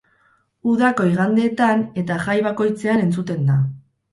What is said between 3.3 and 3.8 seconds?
da.